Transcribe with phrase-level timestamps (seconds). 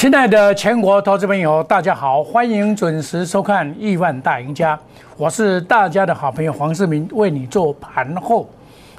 [0.00, 4.74] 亲爱的全国投资朋友，大家好，欢迎准时收看《亿万大赢家》，
[5.18, 8.48] 我是大家的好朋友黄世明，为你做盘后。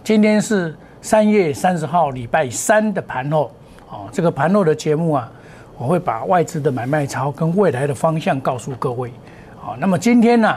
[0.03, 3.49] 今天是三月三十号，礼拜三的盘后。
[3.89, 5.31] 哦，这个盘后的节目啊，
[5.75, 9.11] 我会把外资的买卖潮跟未来的方向告诉各位。
[9.59, 10.55] 好，那么今天呢，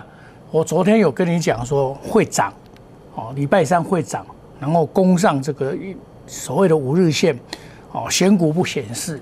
[0.50, 2.53] 我昨天有跟你讲说会涨，
[3.14, 4.26] 哦，礼拜三会涨，
[4.61, 5.75] 然后攻上这个
[6.26, 7.35] 所谓的五日线，
[7.93, 9.18] 哦，选股不显示。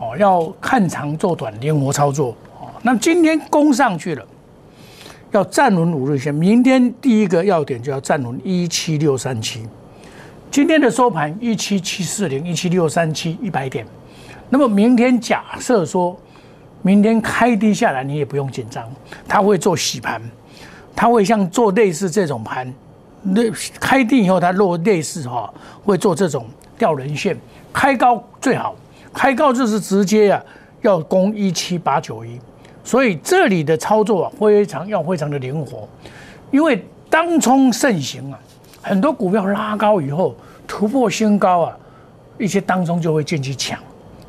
[0.00, 2.34] 哦，要看长做短，灵活操作。
[2.58, 4.26] 哦，那今天攻上去了，
[5.30, 6.34] 要站稳五日线。
[6.34, 9.68] 明天第一个要点就要站稳一七六三七。
[10.50, 13.86] 今天的收盘一七七四零，一七六三七，一百点。
[14.48, 16.18] 那么明天假设说，
[16.82, 18.90] 明天开低下来，你也不用紧张，
[19.28, 20.20] 它会做洗盘，
[20.96, 22.72] 它会像做类似这种盘，
[23.22, 23.42] 那
[23.78, 25.52] 开低以后它落类似哈，
[25.84, 26.46] 会做这种
[26.78, 27.38] 吊人线，
[27.70, 28.74] 开高最好。
[29.12, 30.42] 开高就是直接啊，
[30.82, 32.40] 要攻一七八九一，
[32.84, 35.88] 所以这里的操作啊非常要非常的灵活，
[36.50, 38.38] 因为当冲盛行啊，
[38.80, 40.34] 很多股票拉高以后
[40.66, 41.76] 突破新高啊，
[42.38, 43.78] 一些当中就会进去抢，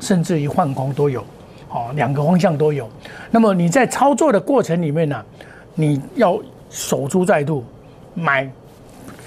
[0.00, 1.24] 甚至于换空都有，
[1.70, 2.88] 哦，两个方向都有。
[3.30, 5.24] 那么你在操作的过程里面呢，
[5.74, 7.64] 你要守株待兔，
[8.14, 8.50] 买。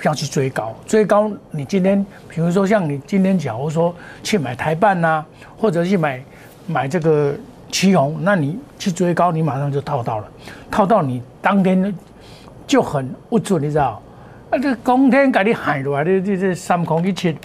[0.07, 1.31] 要去追高，追高。
[1.51, 5.23] 你今天，比如说像你今天，假如说去买台办呐，
[5.57, 6.21] 或者去买
[6.67, 7.33] 买这个
[7.71, 10.27] 旗宏，那你去追高，你马上就套到了，
[10.69, 11.93] 套到你当天
[12.67, 14.01] 就很不准，你知道？
[14.51, 17.35] 啊，这公天给你喊出来的这这三空一切，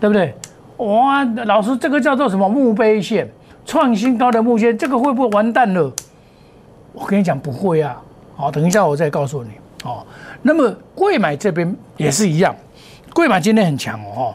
[0.00, 0.34] 对不对？
[0.76, 3.28] 哇，老师，这个叫做什么墓碑线？
[3.66, 5.92] 创新高的木线，这个会不会完蛋了？
[6.92, 8.00] 我跟你讲，不会啊。
[8.36, 9.50] 好，等一下我再告诉你。
[9.84, 10.04] 哦，
[10.42, 12.54] 那么贵买这边也是一样，
[13.14, 14.34] 贵买今天很强哦。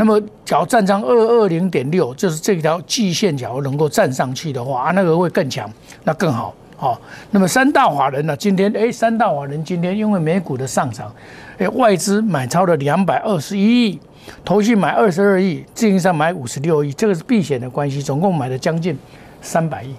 [0.00, 5.68] 那么，只要站上二二零点六，就是这条季线，假如能够站上去的话啊，那个会更强，
[6.04, 6.54] 那更好。
[6.78, 6.96] 哦，
[7.32, 8.36] 那么三大法人呢？
[8.36, 11.12] 今天哎，三大法人今天因为美股的上涨，
[11.58, 14.00] 哎，外资买超了两百二十一亿，
[14.44, 18.96] 投信买二十二亿，自营商买五十六亿，这个是避险的关系，总共买了将近
[19.42, 19.92] 三百亿，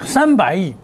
[0.00, 0.74] 三百亿。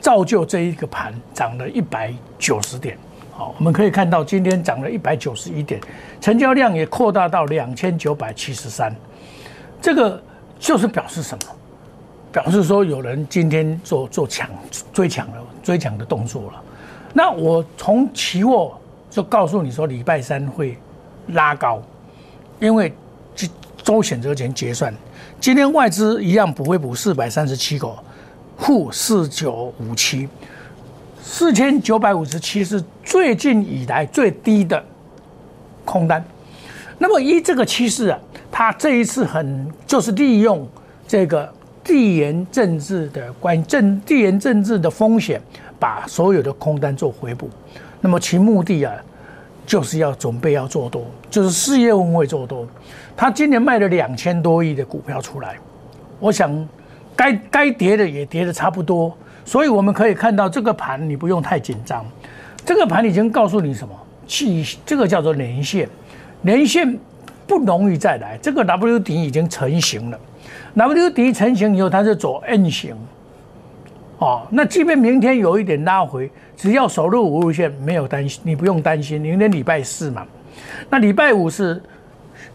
[0.00, 2.96] 造就这一个盘涨了一百九十点，
[3.32, 5.80] 好，我们可以看到今天涨了一百九十一点，
[6.20, 8.94] 成交量也扩大到两千九百七十三，
[9.80, 10.20] 这个
[10.58, 11.44] 就是表示什么？
[12.32, 14.48] 表示说有人今天做做抢
[14.92, 16.62] 追抢了追抢的动作了。
[17.12, 18.78] 那我从期货
[19.10, 20.78] 就告诉你说，礼拜三会
[21.28, 21.82] 拉高，
[22.60, 22.92] 因为
[23.82, 24.94] 周选择权结算，
[25.40, 27.98] 今天外资一样不会补四百三十七口。
[28.60, 30.28] 负四九五七，
[31.20, 34.80] 四千九百五十七是最近以来最低的
[35.84, 36.24] 空单。
[36.96, 40.68] 那么依这个趋势啊，它这一次很就是利用
[41.08, 45.42] 这个地缘政治的关政地缘政治的风险，
[45.78, 47.50] 把所有的空单做回补。
[48.00, 48.94] 那么其目的啊，
[49.66, 52.64] 就是要准备要做多，就是四月份会做多。
[53.16, 55.56] 他今年卖了两千多亿的股票出来，
[56.20, 56.68] 我想。
[57.20, 59.14] 该该跌的也跌的差不多，
[59.44, 62.02] 所以我们可以看到这个盘你不用太紧张，
[62.64, 63.94] 这个盘已经告诉你什么？
[64.26, 65.86] 气这个叫做连线，
[66.44, 66.98] 连线
[67.46, 68.38] 不容易再来。
[68.40, 70.18] 这个 W 底已经成型了
[70.74, 72.96] ，W 底成型以后它是走 N 型，
[74.16, 79.20] 哦，那即便明天有一点拉回，只要守住五日线，没有担心，你不用担心。
[79.20, 80.26] 明天礼拜四嘛，
[80.88, 81.82] 那礼拜五是。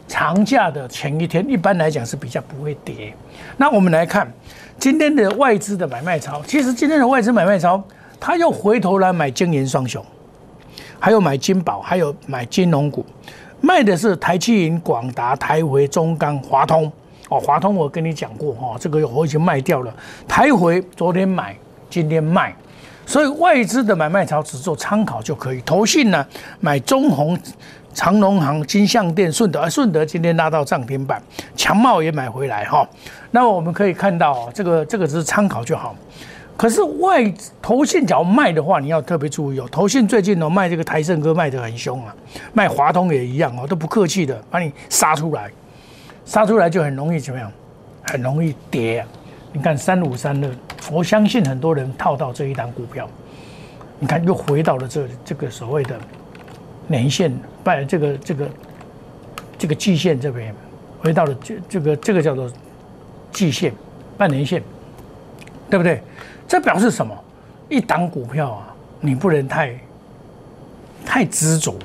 [0.07, 3.13] 长假的前一天，一般来讲是比较不会跌。
[3.57, 4.31] 那我们来看
[4.79, 7.83] 今天的外资的买卖超，其实今天的外资买卖超，
[8.19, 10.03] 他又回头来买金银双雄，
[10.99, 13.03] 还有买金宝，还有买金融股，
[13.61, 16.91] 卖的是台积银、广达、台回、中钢、华通。
[17.29, 19.91] 哦，华通我跟你讲过哈，这个我已经卖掉了。
[20.27, 21.57] 台回昨天买，
[21.89, 22.55] 今天卖，
[23.07, 25.59] 所以外资的买卖潮只做参考就可以。
[25.61, 26.23] 投信呢，
[26.59, 27.35] 买中红。
[27.95, 31.19] 长隆行、金象店、顺德，而顺德今天拉到涨停板，
[31.55, 32.85] 强茂也买回来哈。
[33.31, 35.95] 那我们可以看到，这个这个只是参考就好。
[36.57, 39.67] 可是外投信角卖的话，你要特别注意哦。
[39.71, 42.13] 投信最近哦卖这个台盛哥卖得很凶啊，
[42.53, 45.49] 卖华通也一样哦，都不客气的把你杀出来，
[46.25, 47.49] 杀出来就很容易怎么样？
[48.03, 49.05] 很容易跌。
[49.53, 50.49] 你看三五三六，
[50.91, 53.07] 我相信很多人套到这一档股票，
[53.99, 55.97] 你看又回到了这这个所谓的。
[56.87, 58.49] 年线拜这个这个
[59.57, 60.53] 这个季线这边
[60.99, 62.49] 回到了这这个这个叫做
[63.31, 63.73] 季线
[64.17, 64.61] 半年线，
[65.69, 66.01] 对不对？
[66.47, 67.15] 这表示什么？
[67.67, 69.75] 一档股票啊，你不能太
[71.03, 71.75] 太执着。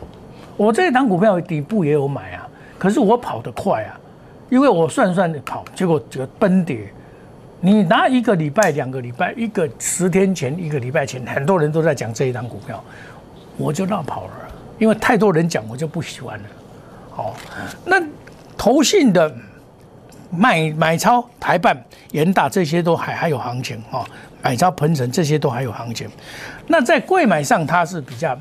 [0.57, 2.47] 我这一档股票底部也有买啊，
[2.79, 3.99] 可是我跑得快啊，
[4.51, 6.93] 因为我算算跑，结果这个崩跌，
[7.61, 12.85] 你拿一个礼拜、两个礼拜、一个十天前、一个礼拜前，很多人都在讲这一档股票，
[13.57, 14.33] 我就绕跑了，
[14.81, 16.45] 因为太多人讲，我就不喜欢了。
[17.13, 17.37] 好，
[17.85, 18.03] 那
[18.57, 19.33] 投信的
[20.31, 21.77] 买买超、台办、
[22.13, 24.05] 延大这些都还还有行情啊，
[24.43, 26.09] 买超、鹏程这些都还有行情。
[26.67, 28.37] 那在贵买上，它是比较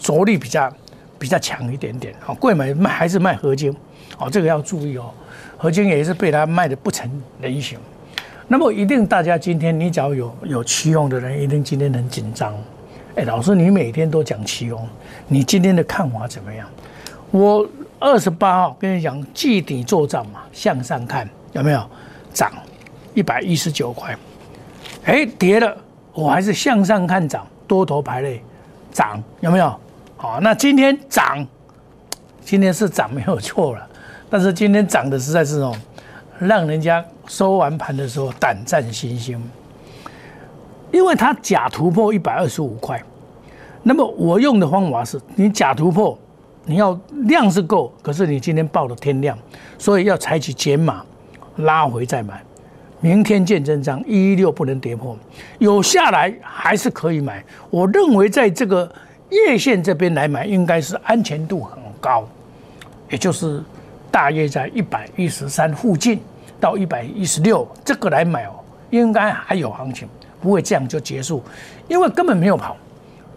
[0.00, 0.70] 着力比较
[1.18, 2.14] 比较强一点点。
[2.20, 3.74] 好，贵买卖还是卖合金，
[4.18, 5.10] 哦，这个要注意哦。
[5.56, 7.10] 合金也是被它卖的不成
[7.40, 7.78] 人形。
[8.48, 12.52] 那么一定大家今天你只要有有期用的人，一定今天很紧张。
[13.14, 14.86] 哎，老师，你每天都讲期用，
[15.30, 16.68] 你今天的看法怎么样？
[17.30, 17.66] 我。
[18.02, 21.86] 二十八号跟你讲，季底做账嘛，向上看有没有
[22.32, 22.50] 涨
[23.12, 24.16] 一百一十九块？
[25.04, 25.76] 哎，跌了，
[26.14, 28.42] 我还是向上看涨，多头排列
[28.90, 29.78] 涨有没有？
[30.16, 31.46] 好，那今天涨，
[32.42, 33.86] 今天是涨没有错了，
[34.30, 35.76] 但是今天涨的实在是哦，
[36.38, 39.38] 让人家收完盘的时候胆战心惊，
[40.90, 43.02] 因为它假突破一百二十五块，
[43.82, 46.18] 那么我用的方法是你假突破。
[46.66, 46.96] 你要
[47.26, 49.36] 量是够，可是你今天报的天量，
[49.78, 51.02] 所以要采取减码，
[51.56, 52.40] 拉回再买。
[53.00, 55.16] 明天见真章，一一六不能跌破，
[55.58, 57.42] 有下来还是可以买。
[57.70, 58.88] 我认为在这个
[59.30, 62.28] 月线这边来买，应该是安全度很高，
[63.08, 63.60] 也就是
[64.10, 66.20] 大约在一百一十三附近
[66.60, 68.52] 到一百一十六这个来买哦，
[68.90, 70.06] 应该还有行情，
[70.42, 71.42] 不会这样就结束，
[71.88, 72.76] 因为根本没有跑。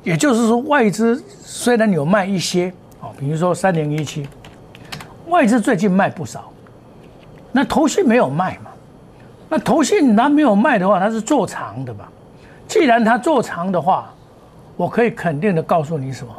[0.03, 2.71] 也就是说，外资虽然有卖一些。
[3.01, 4.25] 哦，比如说三零一七，
[5.27, 6.49] 外资最近卖不少，
[7.51, 8.71] 那投信没有卖嘛？
[9.49, 12.09] 那投信它没有卖的话，它是做长的吧？
[12.65, 14.09] 既然它做长的话，
[14.77, 16.33] 我可以肯定的告诉你什么？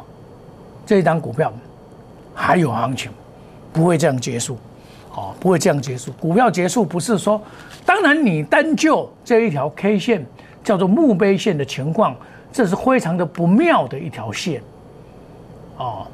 [0.87, 1.53] 这一张股票
[2.33, 3.11] 还有行情，
[3.71, 4.57] 不会这样结束，
[5.13, 6.11] 哦，不会这样结束。
[6.13, 7.39] 股票结束不是说，
[7.85, 10.25] 当然你单就这一条 K 线
[10.63, 12.15] 叫做墓碑线的情况，
[12.55, 14.61] 这是非常的不妙的一条线，
[15.75, 16.07] 哦。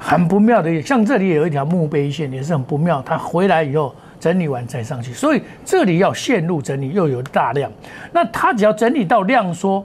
[0.00, 3.02] 很不妙的，像这里有一条墓碑线，也是很不妙。
[3.04, 7.68] 它回来以后整理完再上去，所以这里要线路整理，又有大量。
[8.12, 9.84] 那它只要整理到量缩，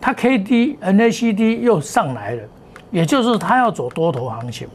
[0.00, 2.42] 它 K D N A C D 又上来了，
[2.90, 4.66] 也就是它要走多头行情。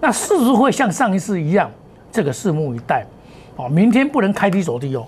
[0.00, 1.70] 那是不是会像上一次一样？
[2.10, 3.06] 这个拭目以待。
[3.54, 5.06] 哦，明天不能开低走低哦，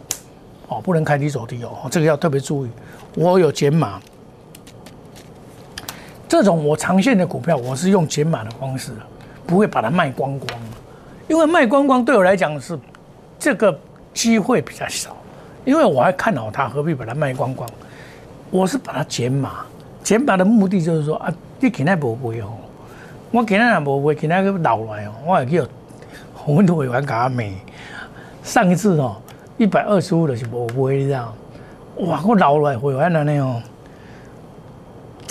[0.69, 2.71] 哦，不能开低走低哦，这个要特别注意。
[3.17, 4.01] 我有减码。
[6.33, 8.91] 这种我长线的股票，我是用减码的方式，
[9.47, 10.49] 不会把它卖光光，
[11.29, 12.79] 因为卖光光对我来讲是
[13.39, 13.79] 这个
[14.15, 15.15] 机会比较少，
[15.67, 17.69] 因为我还看好它，何必把它卖光光？
[18.51, 19.67] 我是把它减码，
[20.03, 21.31] 减码的目的就是说啊，
[21.61, 22.49] 你今天不会哦，
[23.31, 25.69] 我今天也不会，今天个老来哦，我也叫
[26.47, 27.59] 我们都会玩假美。
[28.43, 29.17] 上一次哦，
[29.59, 31.31] 一百二十五的是不会这样，
[31.97, 33.63] 哇，我老来会玩那样哦。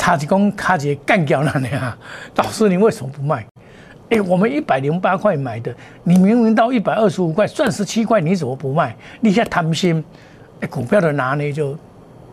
[0.01, 1.69] 差几公卡几干掉了呢？
[2.37, 3.45] 老师，你为什么不卖？
[4.09, 5.71] 哎，我们一百零八块买的，
[6.03, 8.95] 你明明到一百二十五块，赚十七块，你怎么不卖？
[9.19, 10.03] 你现在贪心，
[10.59, 11.77] 哎，股票的拿捏就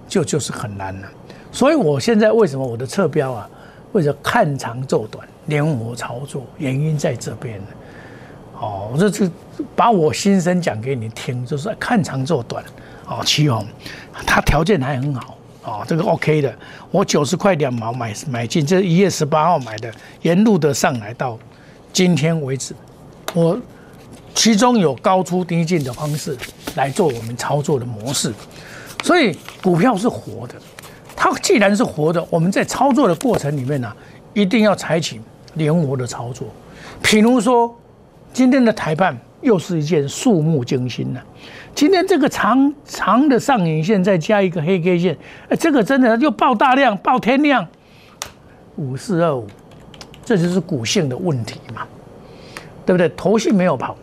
[0.09, 1.09] 就就是很难了。
[1.53, 3.51] 所以我现在为什么我的侧标啊，
[3.93, 7.67] 为了看长做短，连我操作，原因在这边呢
[8.61, 9.31] 哦，我这是
[9.77, 12.65] 把我心声讲给你听，就是看长做短。
[13.07, 13.67] 哦，七红，
[14.27, 15.37] 它条件还很好。
[15.69, 16.53] 哦，这个 OK 的，
[16.91, 21.39] 我九十块两毛买买进，这一月十八号买的，沿路的上来到
[21.93, 22.75] 今天为止，
[23.35, 23.59] 我
[24.35, 26.37] 其中有高出低进的方式
[26.75, 28.33] 来做我们操作的模式，
[29.05, 30.55] 所以股票是活的，
[31.15, 33.93] 它既然是活的，我们在操作的过程里面呢，
[34.33, 35.21] 一定要采取
[35.55, 36.47] 灵活的操作，
[37.03, 37.77] 譬如说
[38.39, 41.21] 今天的台办又是一件触目惊心的。
[41.75, 45.19] 今天这个长长的上影线再加一个黑 K 线，
[45.49, 47.67] 哎，这个真的又爆大量、爆天量，
[48.77, 49.45] 五四二五，
[50.25, 51.83] 这就是股性的问题嘛，
[52.87, 53.09] 对不对？
[53.17, 53.97] 头性没有跑，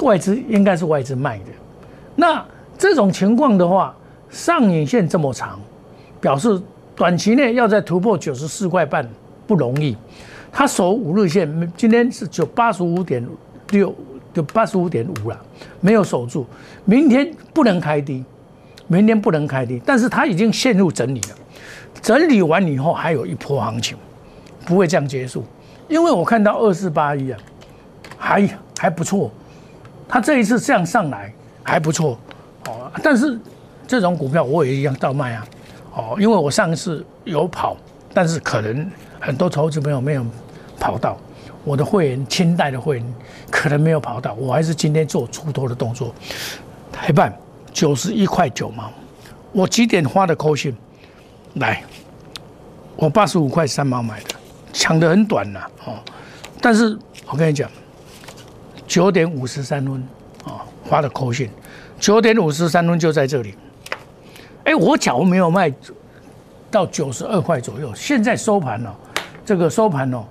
[0.00, 1.44] 外资应该是外资卖的。
[2.16, 2.42] 那
[2.78, 3.94] 这种情况的话，
[4.30, 5.60] 上影线这么长，
[6.22, 6.58] 表示
[6.96, 9.06] 短期内要在突破九十四块半
[9.46, 9.94] 不容易。
[10.54, 13.22] 它守五日线，今天是九八十五点
[13.72, 13.94] 六。
[14.32, 15.40] 就八十五点五了，
[15.80, 16.44] 没有守住，
[16.84, 18.24] 明天不能开低，
[18.88, 21.36] 明天不能开低，但是它已经陷入整理了，
[22.02, 23.96] 整理完以后还有一波行情，
[24.66, 25.44] 不会这样结束，
[25.86, 27.38] 因为我看到二四八一啊，
[28.18, 29.30] 还还不错，
[30.08, 31.32] 它这一次这样上来
[31.62, 32.18] 还不错，
[32.66, 33.38] 哦，但是
[33.86, 35.46] 这种股票我也一样倒卖啊，
[35.94, 37.76] 哦，因为我上次有跑，
[38.12, 40.26] 但是可能很多投资朋友没有
[40.84, 41.16] 跑到。
[41.64, 43.14] 我的会员清代的会员
[43.50, 46.14] 可能没有跑到，我还是今天做出头的动作。
[46.92, 47.34] 台办
[47.72, 48.92] 九十一块九毛，
[49.50, 50.76] 我几点花的扣讯？
[51.54, 51.82] 来，
[52.96, 54.34] 我八十五块三毛买的，
[54.74, 55.94] 抢的很短呐，哦，
[56.60, 56.98] 但是
[57.28, 57.70] 我跟你讲，
[58.86, 60.06] 九点五十三分
[60.44, 61.48] 啊，花的扣讯，
[61.98, 63.54] 九点五十三分就在这里。
[64.64, 65.72] 哎，我假如没有卖
[66.70, 68.94] 到九十二块左右，现在收盘了，
[69.46, 70.24] 这个收盘哦，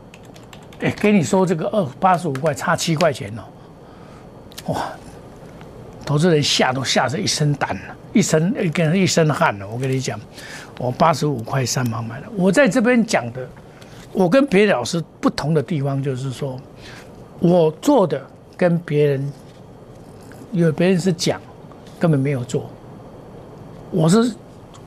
[0.84, 4.84] 哎，给你收这个二八十五块，差七块钱哦，哇，
[6.06, 9.66] 投资人吓都吓着一身胆了，一身一个人一身汗了。
[9.66, 10.20] 我跟你讲，
[10.78, 12.28] 我八十五块三毛买的。
[12.36, 13.48] 我在这边讲的，
[14.12, 16.60] 我跟别的老师不同的地方就是说，
[17.40, 18.22] 我做的
[18.58, 19.34] 跟别人，
[20.52, 21.40] 有别人是讲，
[21.98, 22.70] 根本没有做。
[23.90, 24.36] 我是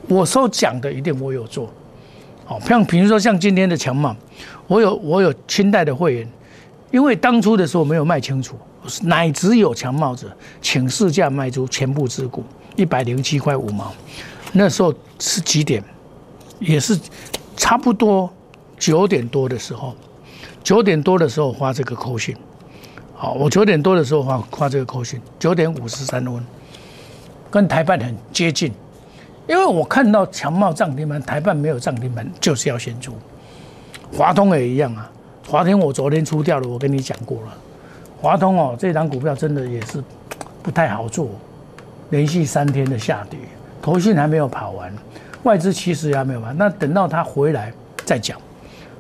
[0.08, 1.72] 我所讲的一定我有做，
[2.48, 4.14] 好，像比如说像今天的强茂，
[4.68, 6.32] 我有我有清代的会员，
[6.92, 8.56] 因为当初的时候没有卖清楚，
[9.02, 10.30] 乃只有强帽子，
[10.62, 12.44] 请市价卖出全部持股
[12.76, 13.92] 一百零七块五毛，
[14.52, 15.82] 那时候是几点？
[16.60, 16.96] 也是
[17.56, 18.30] 差不多
[18.78, 19.92] 九点多的时候，
[20.62, 22.36] 九点多的时候发这个扣讯，
[23.12, 26.46] 好，我九点多的时候发发这个扣讯，九点五十三分，
[27.50, 28.72] 跟台办很接近。
[29.46, 33.14] 因为我看到强茂涨停板，台办没有涨停板，就是要先出。
[34.12, 35.10] 华通也一样啊，
[35.48, 37.54] 华通我昨天出掉了，我跟你讲过了。
[38.20, 40.02] 华通哦，这张股票真的也是
[40.62, 41.30] 不太好做，
[42.10, 43.38] 连续三天的下跌，
[43.80, 44.92] 头信还没有跑完，
[45.44, 47.72] 外资其实还没有完，那等到他回来
[48.04, 48.36] 再讲。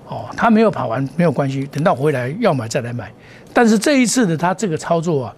[0.08, 3.10] 哦，他没有跑完没有关系，等到回来要买再来买。
[3.52, 5.34] 但是这一次的他这个操作啊。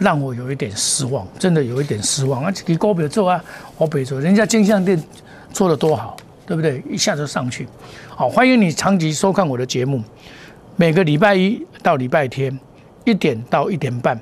[0.00, 2.42] 让我有一点失望，真的有一点失望。
[2.42, 3.44] 而且给高比做啊，
[3.76, 5.00] 我比做，人家金项店
[5.52, 6.16] 做的多好，
[6.46, 6.82] 对不对？
[6.88, 7.68] 一下就上去。
[8.08, 10.02] 好，欢迎你长期收看我的节目，
[10.76, 12.58] 每个礼拜一到礼拜天
[13.04, 14.18] 一点到一点半，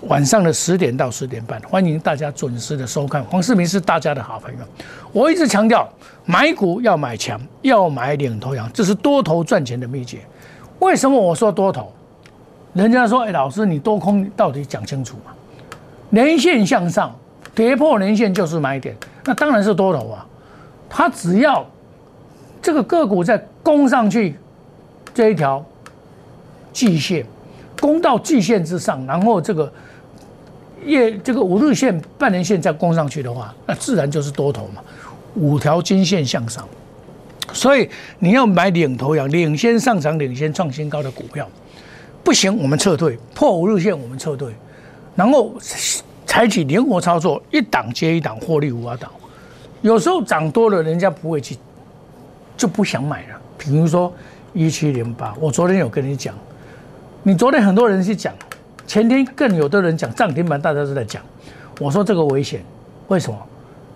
[0.00, 3.22] 晚上的十点到十点半，欢迎大家准时的收看。
[3.22, 4.64] 黄世明是大家的好朋友，
[5.12, 5.88] 我一直强调
[6.24, 10.18] 买股要买强，要买领头羊，这是多头赚钱的秘诀。
[10.80, 11.92] 为什么我说多头？
[12.76, 15.32] 人家说：“哎，老师，你多空到底讲清楚嘛？
[16.10, 17.16] 连线向上，
[17.54, 20.26] 跌破连线就是买点，那当然是多头啊。
[20.88, 21.66] 它只要
[22.60, 24.36] 这个个股在攻上去
[25.14, 25.64] 这一条
[26.70, 27.24] 季线，
[27.80, 29.72] 攻到季线之上，然后这个
[30.84, 34.82] 月这个五日线、半年线再攻上去的话，那自然就是多头嘛。
[35.34, 36.68] 五条金线向上，
[37.54, 41.48] 所以你要买领头羊、领先上涨、领先创新高的股票。”
[42.26, 44.52] 不行，我们撤退，破五日线，我们撤退，
[45.14, 45.54] 然后
[46.26, 49.08] 采取灵活操作，一档接一档，获利无法挡。
[49.80, 51.56] 有时候涨多了，人家不会去，
[52.56, 53.40] 就不想买了。
[53.56, 54.12] 比如说
[54.52, 56.34] 一七零八，我昨天有跟你讲，
[57.22, 58.34] 你昨天很多人去讲，
[58.88, 61.22] 前天更有的人讲涨停板，大家都在讲。
[61.78, 62.60] 我说这个危险，
[63.06, 63.38] 为什么？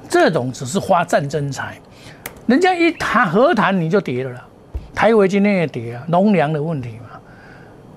[0.08, 1.76] 这种只是花战争财，
[2.46, 4.46] 人家一谈和谈你就跌了啦。
[4.94, 7.09] 台维今天也跌啊，农粮的问题嘛。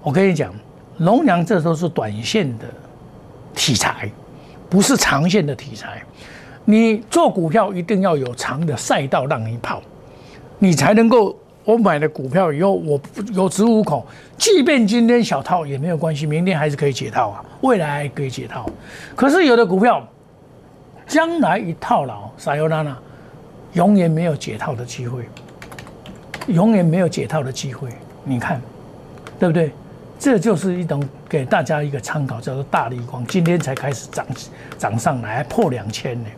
[0.04, 0.54] 我跟你讲，
[0.98, 2.66] 龙阳这都是短线的
[3.56, 4.12] 题材，
[4.70, 6.04] 不是长线的题材。
[6.66, 9.82] 你做股票一定要有长的赛道让你跑，
[10.60, 11.36] 你才能够。
[11.66, 13.00] 我买了股票以后，我
[13.34, 14.06] 有恃无恐，
[14.38, 18.70] 即便今天小套也没有关系，明天还是可以解套啊，未来还可以解套。
[19.16, 20.06] 可是有的股票，
[21.08, 22.98] 将来一套牢，撒尤娜娜，
[23.76, 25.24] 永远没有解套的机会，
[26.48, 27.88] 永远没有解套的机会。
[28.26, 28.62] 你看，
[29.40, 29.72] 对不对？
[30.24, 34.26] 这就是一种给大家一个参考，叫做大力光，今天才开始涨
[34.78, 36.30] 涨上来，破两千呢。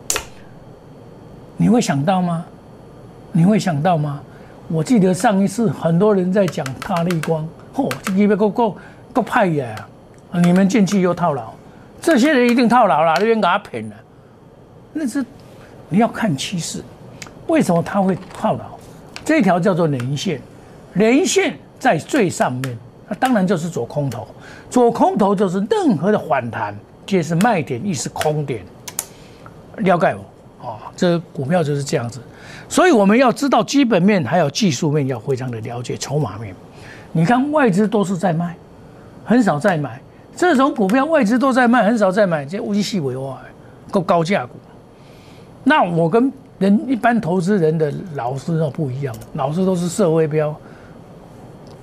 [1.56, 2.44] 你会想到吗？
[3.30, 4.20] 你会想到吗？
[4.66, 8.76] 我记得上一次很多人在讲大力光，嚯，这个够够
[9.12, 9.88] 够派呀！
[10.32, 11.54] 你们进去又套牢，
[12.02, 13.94] 这些人一定套牢了，那边给他平了。
[14.94, 15.24] 那是
[15.88, 16.82] 你要看趋势，
[17.46, 18.64] 为什么他会套牢？
[19.24, 20.40] 这条叫做连线，
[20.94, 22.76] 连线在最上面。
[23.08, 24.26] 那当然就是做空头，
[24.68, 28.64] 做空头就是任何的反弹皆是卖点，亦是空点。
[29.78, 32.20] 了解我啊，这股票就是这样子。
[32.68, 36.54] 所以我们要知道基本面，还有技术面，要非常的了解筹码面。
[37.12, 38.56] 你看外资都是在卖，
[39.24, 40.00] 很少在买
[40.34, 43.36] 这种股票，外资都在卖，很少在买，这无锡为外
[43.90, 44.54] 够高价股。
[45.62, 50.54] 那我跟人一般投资人的老师都不一样，老师都是社会标。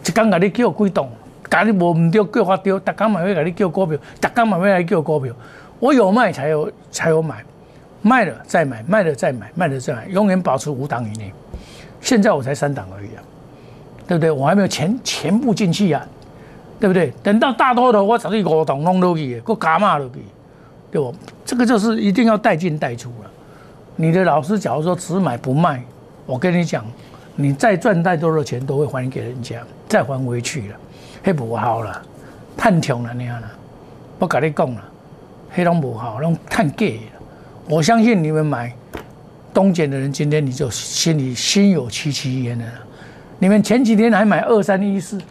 [0.06, 1.10] 一刚甲你叫几栋，
[1.50, 5.34] 甲你无唔对叫法对，逐刚买会甲你叫股票，逐刚买会来叫股票。
[5.80, 7.44] 我有卖才有才有买，
[8.02, 11.34] 卖了再买，卖了再买，卖了再买，永远保持五档以内。
[12.02, 13.24] 现在我才三档而已啊！
[14.06, 14.30] 对不对？
[14.30, 16.06] 我还没有全全部进去啊，
[16.80, 17.14] 对不对？
[17.24, 20.16] 等到大多头，我十里五档弄落去，我加码落去，
[20.92, 21.16] 对不？
[21.46, 23.32] 这个就是一定要带进带出了。
[23.96, 25.82] 你的老师假如说只买不卖，
[26.26, 26.86] 我跟你讲，
[27.36, 29.62] 你再赚再多的钱都会还给人家，
[29.94, 30.76] 再还回去了，
[31.24, 32.02] 那不好了，
[32.58, 33.48] 太穷了那样了。
[34.18, 34.84] 我跟你讲了，
[35.52, 37.22] 黑龙不好，拢太假了。
[37.70, 38.74] 我相信你们买
[39.54, 42.66] 东碱的人，今天你就心里心有戚戚焉了。
[43.38, 45.22] 你们前几天还买二三一四，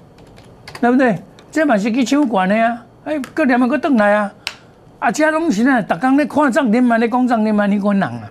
[0.80, 1.18] 对不对？
[1.50, 2.80] 这嘛是去抢管的呀！
[3.04, 4.32] 哎，过两万个转来啊！
[5.00, 8.30] 啊，这东西呢，逐工咧看涨停板咧讲涨停板，你款人啊，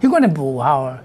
[0.00, 0.96] 迄款的不好啊！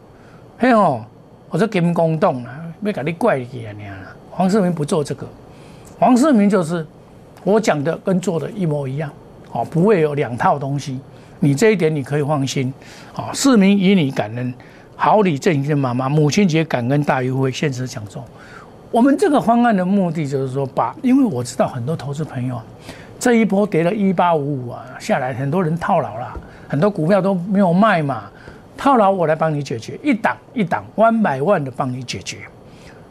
[0.59, 1.03] 嘿吼，
[1.49, 3.73] 我说金公洞啊，要甲你怪起啊！
[3.75, 3.95] 你啊，
[4.37, 5.25] 黄世明不做这个，
[5.97, 6.85] 黄世明就是
[7.43, 9.11] 我讲的跟做的一模一样，
[9.51, 10.99] 哦，不会有两套东西，
[11.39, 12.71] 你这一点你可以放心。
[13.15, 14.53] 哦，市民以你感恩。
[14.95, 18.23] 好礼赠给妈妈，母亲节感恩大优惠，限时抢中。
[18.91, 22.61] 我们这个方案的目的就是说，把因为我知道很多投资朋友，
[23.19, 26.31] 这一波跌了一八五五啊下来，很多人套牢了，
[26.67, 28.25] 很多股票都没有卖嘛，
[28.77, 32.37] 套牢我来帮你解决，一档一档万百万的帮你解决，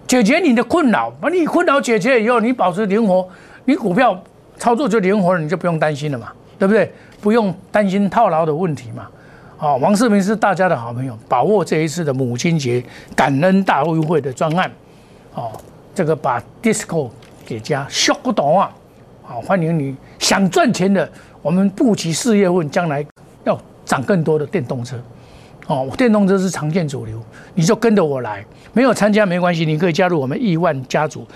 [0.06, 3.28] 解决你的困扰，把你困扰解决以后，你保持灵活，
[3.64, 4.16] 你股票
[4.56, 6.92] 操作就灵活了，你就不用担心了嘛，对不对？
[7.20, 9.08] 不用担心套牢的问题嘛。
[9.56, 12.84] 好，王世明是大家的好朋友，把握这一次的母亲节
[13.16, 14.70] 感恩大优惠的专案，
[15.34, 15.50] 哦，
[15.94, 17.10] 这个把 disco
[17.44, 18.70] 给加，笑不懂啊！
[19.22, 21.10] 好，欢迎你想赚钱的，
[21.42, 23.04] 我们布局事业问将来
[23.44, 24.96] 要涨更多的电动车，
[25.66, 27.20] 哦，电动车是常见主流，
[27.54, 31.26] 你就跟着我来，没有参加没关系，你可以加入我们亿万家族，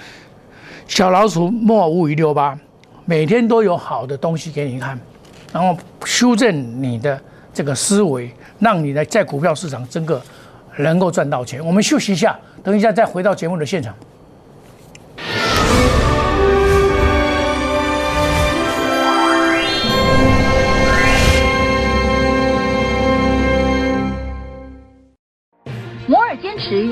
[0.87, 2.59] 小老鼠莫五五六八，
[3.05, 4.99] 每天都有好的东西给你看，
[5.53, 7.21] 然后修正你的。
[7.53, 10.23] 这个思维让你来在股票市场真个
[10.77, 11.63] 能够赚到钱。
[11.67, 13.93] 我们休息一下，等一下再回到节目的现场。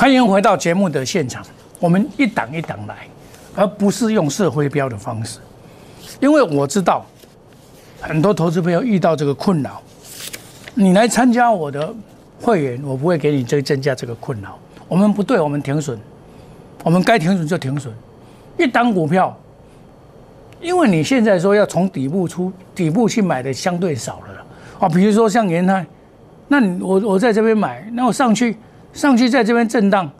[0.00, 1.44] 欢迎回到节目的现场，
[1.78, 3.06] 我们一档一档来。
[3.54, 5.40] 而不是用社会标的方式，
[6.20, 7.04] 因为我知道
[8.00, 9.82] 很多投资朋友遇到这个困扰，
[10.72, 11.94] 你来参加我的
[12.40, 14.58] 会员，我不会给你增增加这个困扰。
[14.88, 15.98] 我们不对，我们停损，
[16.82, 17.92] 我们该停损就停损。
[18.56, 19.38] 一档股票，
[20.62, 24.46] 因为你现在说要从底部出底部去买的相对少了
[24.78, 25.84] 啊，比如说像元泰，
[26.48, 28.56] 那你我我在这边买，那我上去
[28.92, 30.10] 上去在这边震荡，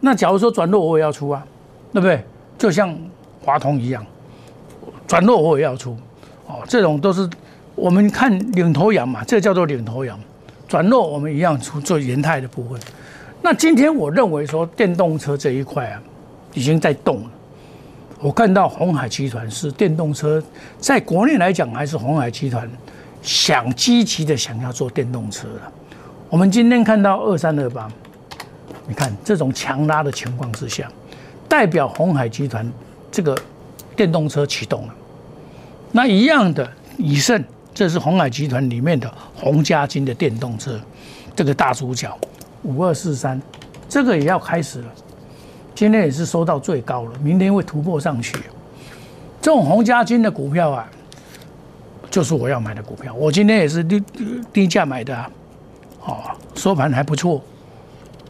[0.00, 1.44] 那假如说转弱我也要出啊，
[1.92, 2.22] 对不对？
[2.56, 2.96] 就像
[3.42, 4.04] 华通一样，
[5.06, 5.96] 转弱我也要出，
[6.46, 7.28] 哦，这种都是
[7.74, 10.18] 我们看领头羊嘛，这叫做领头羊。
[10.66, 12.80] 转弱我们一样出做延泰的部分。
[13.42, 16.02] 那今天我认为说电动车这一块啊，
[16.54, 17.30] 已经在动了。
[18.20, 20.42] 我看到红海集团是电动车，
[20.78, 22.68] 在国内来讲还是红海集团
[23.20, 25.72] 想积极的想要做电动车了。
[26.30, 27.86] 我们今天看到二三二八，
[28.86, 30.90] 你看这种强拉的情况之下。
[31.46, 32.68] 代表红海集团
[33.12, 33.36] 这个
[33.94, 34.94] 电动车启动了，
[35.92, 40.80] 那一样的以盛，这是红海集团里面的红家金的电动车，
[41.36, 42.12] 这个大主角
[42.62, 43.40] 五二四三，
[43.88, 44.88] 这个也要开始了，
[45.76, 48.36] 今天也是收到最高了，明天会突破上去。
[49.40, 50.90] 这种红家金的股票啊，
[52.10, 54.02] 就是我要买的股票，我今天也是低
[54.52, 55.30] 低价买的啊，
[56.04, 56.16] 哦，
[56.56, 57.40] 收盘还不错，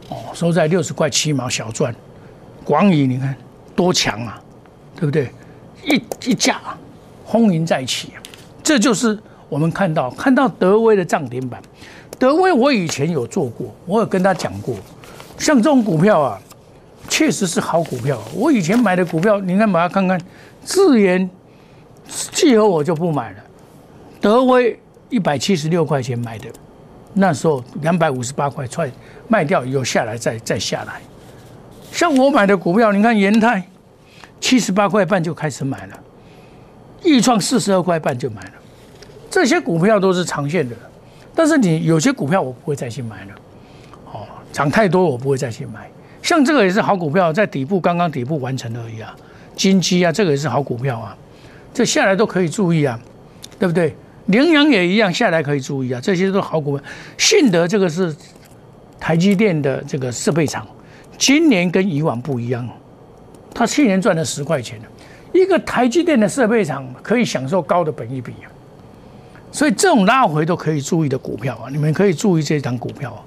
[0.09, 1.93] 哦，收在六十块七毛，小赚。
[2.63, 3.35] 广宇，你看
[3.75, 4.41] 多强啊，
[4.95, 5.29] 对不对？
[5.83, 6.59] 一一架
[7.23, 8.09] 轰云再起，
[8.63, 9.17] 这就是
[9.49, 11.61] 我们看到看到德威的涨停板。
[12.17, 14.75] 德威我以前有做过，我有跟他讲过，
[15.37, 16.41] 像这种股票啊，
[17.09, 18.19] 确实是好股票。
[18.33, 20.19] 我以前买的股票，你看把它看看，
[20.63, 21.29] 智研、
[22.07, 23.37] 季合我就不买了，
[24.21, 26.45] 德威一百七十六块钱买的，
[27.15, 28.91] 那时候两百五十八块踹
[29.27, 31.01] 卖掉以后下来再再下来。
[31.91, 33.65] 像我买的股票，你看延泰
[34.41, 35.99] 七十八块半就开始买了，
[37.01, 38.51] 易创四十二块半就买了，
[39.29, 40.75] 这些股票都是长线的。
[41.33, 43.33] 但是你有些股票我不会再去买了，
[44.11, 45.89] 哦，涨太多我不会再去买。
[46.21, 49.15] 像这个也是好股票，在底部刚刚底部完成而已啊，
[49.55, 51.15] 金基啊，这个也是好股票啊，
[51.73, 52.99] 这下来都可以注意啊，
[53.57, 53.95] 对不对？
[54.27, 56.85] 羚羊也一样，下来可以注意啊，这些都是好股票。
[57.17, 58.15] 信德这个是
[58.99, 60.65] 台积电的这个设备厂，
[61.17, 62.67] 今年跟以往不一样，
[63.53, 64.79] 他去年赚了十块钱
[65.33, 68.49] 一个台积电的设备厂可以享受高的本益比啊。
[69.51, 73.21] 所以这种拉回都可以注意的股票啊，你们可以注意这张股票啊，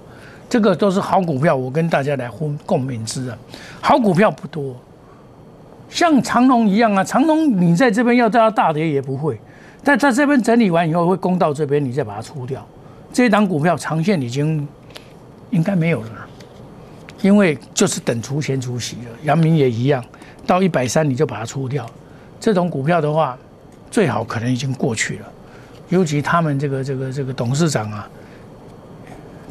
[0.48, 3.38] 这个都是好股票，我跟大家来分共勉之啊。
[3.80, 4.76] 好股票不多，
[5.88, 9.40] 像长隆一样啊，长隆你在这边要到大跌也不会，
[9.84, 12.66] 但在这边整理完以后会攻到这边，你再把它出掉。
[13.12, 14.66] 这一档股票长线已经
[15.50, 16.10] 应该没有了，
[17.22, 19.10] 因为就是等除钱除息了。
[19.22, 20.04] 阳明也一样，
[20.46, 21.88] 到一百三你就把它出掉。
[22.38, 23.38] 这种股票的话，
[23.90, 25.26] 最好可能已经过去了。
[25.88, 28.06] 尤其他们这个这个这个董事长啊，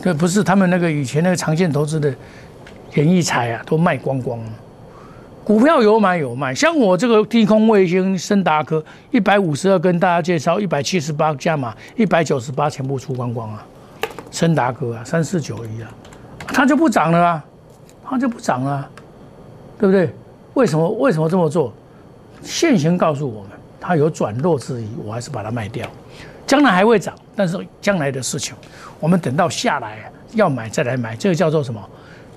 [0.03, 2.13] 这不是他们那个以前那个长线投资的
[2.93, 4.49] 演艺彩啊，都卖光光了。
[5.47, 13.65] 股票有买有卖，像我这个低空卫星森达科一百五十二跟大家介绍，一百七十八加码，一百九十八全部出光光啊。
[14.29, 15.89] 森达科啊，三四九一啊，
[16.47, 17.45] 它就不涨了啊，
[18.03, 18.89] 它就不涨了，
[19.79, 20.13] 对不对？
[20.55, 21.71] 为什么为什么这么做？
[22.41, 25.87] 现行告诉我们，它有转弱之意，我还是把它卖掉。
[26.45, 28.53] 将来还会涨，但是将来的事情，
[28.99, 31.81] 我们等到下来要买再来买，这个叫做什么？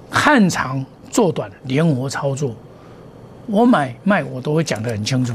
[0.09, 2.55] 看长做短，灵活操作。
[3.51, 5.35] 我买卖我都会讲得很清楚。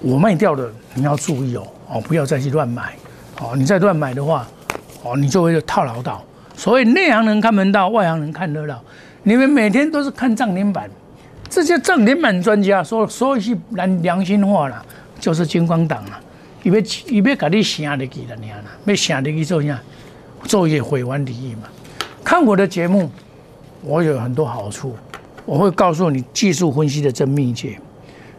[0.00, 2.94] 我卖掉的你要注意哦，哦，不要再去乱买。
[3.40, 4.46] 哦，你再乱买的话，
[5.02, 6.24] 哦，你就会套牢到。
[6.56, 8.82] 所谓内行人看门道，外行人看热闹。
[9.22, 10.90] 你们每天都是看涨停板，
[11.48, 14.84] 这些涨停板专家说说一句良良心话了，
[15.20, 16.20] 就是金光党了。
[16.62, 19.78] 伊要伊要甲你写入去了，你看啦，要写入去做啥？
[20.44, 21.62] 做一些会员利益嘛。
[22.24, 23.10] 看我的节目，
[23.82, 24.96] 我有很多好处，
[25.48, 27.80] 我会告诉你技术分析的真秘诀。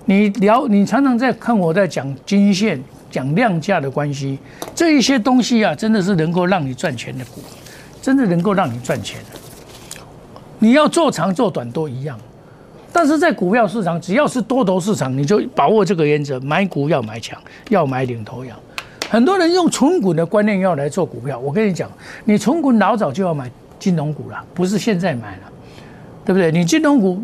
[0.05, 4.37] 你聊，你常常在看我在讲均线、讲量价的关系，
[4.75, 7.41] 这一些东西啊，真的是能够让你赚钱的股，
[7.99, 9.39] 真的能够让你赚钱的。
[10.59, 12.15] 你要做长做短都一样。
[12.93, 18.55] 但是在股票市场，只要是多头市场，你就把握这个原则：买股要买强，要买领头羊。
[19.09, 21.89] 很多人用纯股的观念要来做股票，我跟你讲，
[22.25, 25.51] 你纯股老早就要买金融股了，不是现在买了，
[26.29, 26.51] 对不对？
[26.51, 27.19] 你金融股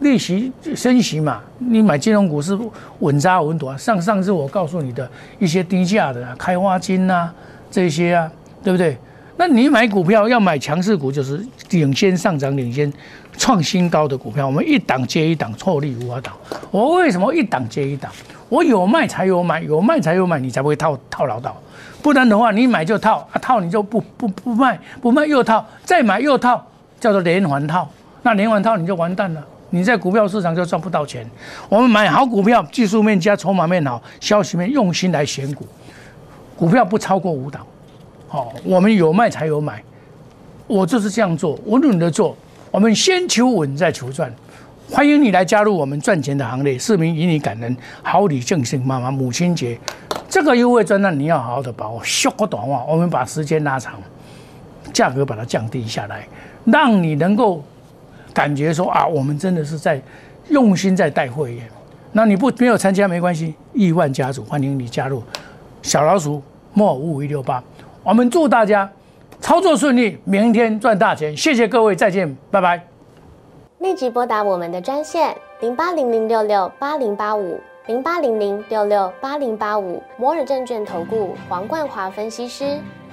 [0.00, 2.54] 利息升息嘛，你买金融股是
[2.98, 3.74] 稳扎稳打。
[3.74, 7.30] 上上次我告诉你的一些低价的开花金呐，
[7.70, 8.30] 这些啊，
[8.62, 8.98] 对不对？
[9.38, 12.92] 那你买股票要买强势股，就是领先上涨、领先
[13.38, 14.44] 创新高的股票。
[14.44, 16.34] 我们一档接一档，错利无法挡。
[16.70, 18.12] 我为什么一档接一档？
[18.50, 21.56] 我有卖才有买，有卖才有买，你才不会套套牢到。
[22.02, 26.62] 不然的话，你买就套啊，套你就不不不卖，不卖又套，再买又套，
[27.00, 27.88] 叫做连环套。
[28.22, 31.28] 那连环套你就完蛋了，你在股票市场就赚不到钱。
[31.68, 35.66] 我们买好股票，技术面加筹码面好，消息面用心来选股，
[36.56, 37.66] 股票不超过五档。
[38.28, 39.82] 好，我们有卖才有买，
[40.66, 42.36] 我就是这样做，我努力的做。
[42.70, 44.32] 我们先求稳再求赚，
[44.88, 46.78] 欢迎你来加入我们赚钱的行列。
[46.78, 49.10] 市民以你感恩，好礼赠送妈妈。
[49.10, 49.76] 母亲节
[50.28, 52.00] 这个优惠专案你要好好的把握。
[52.04, 53.94] 说个短话，我们把时间拉长，
[54.92, 56.28] 价格把它降低下来，
[56.64, 57.64] 让你能够
[58.32, 60.00] 感觉说啊，我们真的是在
[60.48, 61.64] 用心在带会员。
[62.12, 65.22] 那你不没有参加没关系，亿万家族欢迎你加入。
[65.82, 67.62] 小老鼠莫五五一六八。
[68.02, 68.90] 我们祝大家
[69.40, 71.36] 操作顺利，明天赚大钱！
[71.36, 72.82] 谢谢各位，再见，拜拜。
[73.78, 82.78] 立即拨打我们的专线零八零零六六八零八五零八零零六六八零八五摩尔证券投顾黄冠华分析师。